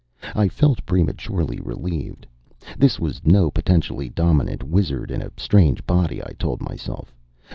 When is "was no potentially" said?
2.99-4.09